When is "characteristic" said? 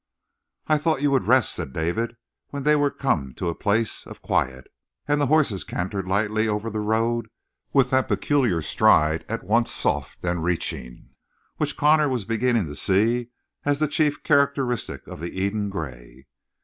14.23-15.05